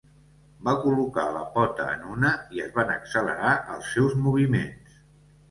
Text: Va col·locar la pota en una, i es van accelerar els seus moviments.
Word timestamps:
Va 0.69 0.71
col·locar 0.85 1.25
la 1.35 1.43
pota 1.57 1.85
en 1.97 2.07
una, 2.15 2.31
i 2.57 2.65
es 2.65 2.73
van 2.79 2.95
accelerar 2.95 3.53
els 3.77 3.93
seus 3.93 4.19
moviments. 4.27 4.99